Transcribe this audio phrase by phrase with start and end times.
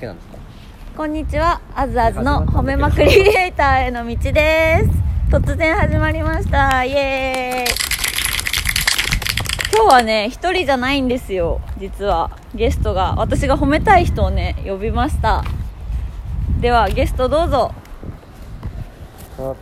[0.00, 0.38] けなんですか？
[0.96, 1.60] こんにちは。
[1.74, 4.88] あずあずの褒めまくりクリエイターへの道です。
[5.30, 6.84] 突然始まりました。
[6.84, 7.74] イエーイ。
[9.72, 11.60] 今日はね一人じゃないんですよ。
[11.78, 12.30] 実は。
[12.54, 13.14] ゲストが。
[13.16, 15.44] 私が褒めたい人をね呼びました。
[16.60, 17.72] ではゲストどうぞ。
[19.36, 19.54] キッ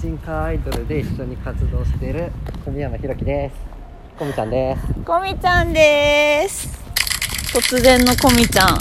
[0.00, 2.32] チンカーアイドルで一緒に活動している
[2.64, 3.56] 小宮山ひろきです。
[4.18, 4.94] こみちゃんです。
[5.04, 6.84] こみちゃんです。
[7.54, 8.78] 突然のこみちゃん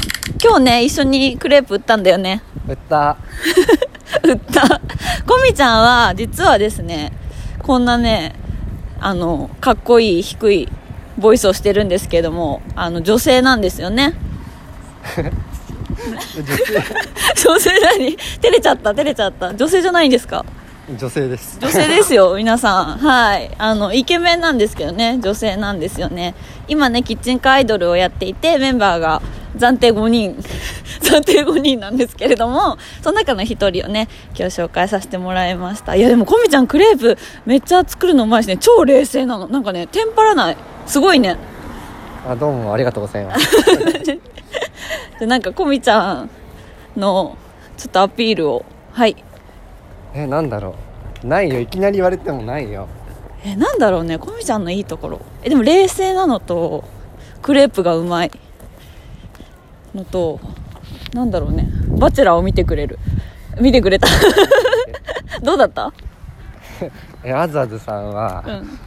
[0.48, 2.44] 今日ね一緒にクレープ売ったんだよね。
[2.68, 3.18] 売った。
[4.24, 4.80] 売った。
[5.26, 7.12] こみちゃんは実はですね
[7.64, 8.36] こんなね
[9.00, 10.70] あのかっこいい低い
[11.18, 14.14] ボイスをしてるんですけどもあの女性なんですよね。
[17.44, 18.16] 女性何？
[18.40, 19.56] 照れちゃった照れちゃった。
[19.56, 20.46] 女性じゃないんですか？
[21.00, 21.58] 女性です。
[21.60, 22.98] 女性ですよ皆さん。
[23.00, 23.50] はい。
[23.58, 25.18] あのイケメンなんですけどね。
[25.24, 26.36] 女性なんですよね。
[26.68, 29.24] 今ねキッチンカーアイドルをやっていてメンバーが
[29.58, 30.36] 暫定5人。
[31.02, 35.96] 暫定5人なんですけれどもその中の1人をね今日紹介させてもらいました。
[35.96, 38.58] いやでもコミちゃんクレープめっちゃ作るのうまいしね。
[38.58, 39.48] 超冷静なの。
[39.48, 40.58] なんかねテンパらない。
[40.86, 41.38] すごいね。
[42.28, 43.48] あどうもありがとうございます。
[45.20, 46.30] でなんかコミちゃん
[46.98, 47.38] の
[47.78, 48.66] ちょっとアピールを。
[48.92, 49.16] はい。
[50.14, 50.76] えなんだろ
[51.24, 51.28] う。
[51.28, 51.60] ないよ。
[51.60, 52.88] いきなり言われてもないよ。
[53.44, 54.18] えなんだろうね。
[54.18, 55.22] コミちゃんのいいところ。
[55.44, 56.84] えでも冷静なのと
[57.42, 58.32] クレープがうまい
[59.96, 60.40] のと
[61.14, 61.68] なんだろうね。
[61.98, 63.00] バチェラーを見てくれる。
[63.60, 64.08] 見てくれた。
[65.42, 65.94] どうだった？
[67.24, 68.80] えあずあずさんは、うん。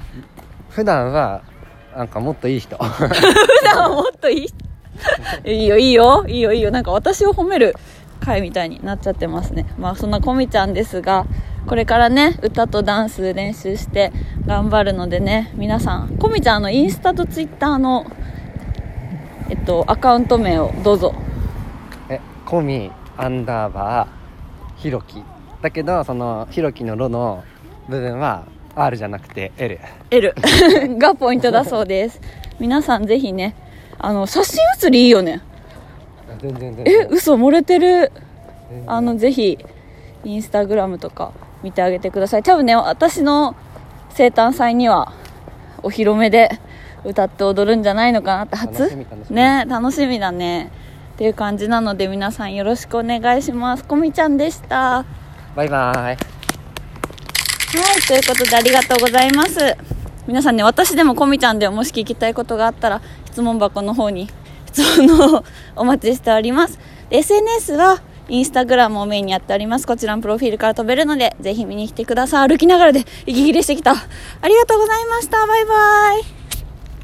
[0.69, 1.42] 普段は
[1.97, 2.77] なんかもっといい人。
[2.79, 3.09] 普
[3.64, 4.45] 段はもっとい
[5.47, 5.51] い？
[5.53, 6.25] いいよいいよ。
[6.29, 6.70] いいよいいよ。
[6.70, 7.75] なんか私を褒める
[8.20, 9.67] 回みたいになっちゃってますね。
[9.79, 11.27] まあそんなコミちゃんですが
[11.67, 14.12] これからね歌とダンス練習して
[14.47, 18.06] 頑張るのでね皆さんコミちゃんのインスタとツイッターの
[19.51, 21.15] えっとアカウント名をどうぞ。
[22.09, 25.23] えコミアンダーバーひろき
[25.63, 27.43] だけどそのひろきの「ロ」の
[27.89, 28.45] 部分は
[28.77, 29.79] R じゃなくて L
[30.11, 30.35] L
[30.98, 32.20] がポイントだそうです。
[32.61, 33.55] 皆さんぜひね
[33.98, 35.41] あの写真写りいいよね。
[36.41, 38.13] 全然全え然嘘漏れてる。
[38.87, 39.58] あのぜひ
[40.25, 41.33] インスタグラムとか
[41.63, 42.42] 見てあげてください。
[42.42, 43.57] 多分ね私の
[44.11, 45.13] 生誕祭には
[45.83, 46.51] お披露目で
[47.05, 48.89] 歌って踊るんじゃないのかなって初？
[49.31, 50.70] ね楽しみだね。
[51.14, 53.85] っていう感じなので皆さんよろしくお願いします。
[53.85, 55.05] こみちゃんでした。
[55.57, 55.98] バイバイ。
[56.01, 56.17] はい
[58.07, 59.77] ということでありがとうございます。
[60.27, 64.29] 皆さんね私でもこみちゃんでもし聞きたいことがあったら質問箱の方に
[64.67, 65.45] 質問の
[65.75, 66.79] お待ちしております。
[67.11, 69.87] で SNS はインスタグラムをメインにやっております。
[69.87, 72.48] こちらのプロフィールから飛べるのでぜひ見に来てください。
[72.48, 73.92] 歩きながらで息切れしてきた。
[73.92, 75.47] ありがとうございました。
[75.47, 76.38] バイバイ